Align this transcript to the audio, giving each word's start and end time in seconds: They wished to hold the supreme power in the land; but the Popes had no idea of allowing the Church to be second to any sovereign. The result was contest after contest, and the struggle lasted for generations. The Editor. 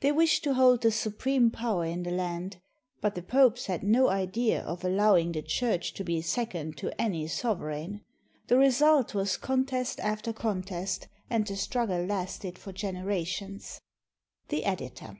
They 0.00 0.10
wished 0.10 0.42
to 0.44 0.54
hold 0.54 0.80
the 0.80 0.90
supreme 0.90 1.50
power 1.50 1.84
in 1.84 2.02
the 2.02 2.10
land; 2.10 2.62
but 3.02 3.14
the 3.14 3.20
Popes 3.20 3.66
had 3.66 3.82
no 3.82 4.08
idea 4.08 4.62
of 4.62 4.82
allowing 4.82 5.32
the 5.32 5.42
Church 5.42 5.92
to 5.92 6.02
be 6.02 6.22
second 6.22 6.78
to 6.78 6.98
any 6.98 7.26
sovereign. 7.26 8.00
The 8.46 8.56
result 8.56 9.12
was 9.14 9.36
contest 9.36 10.00
after 10.00 10.32
contest, 10.32 11.08
and 11.28 11.46
the 11.46 11.56
struggle 11.56 12.06
lasted 12.06 12.56
for 12.58 12.72
generations. 12.72 13.82
The 14.48 14.64
Editor. 14.64 15.18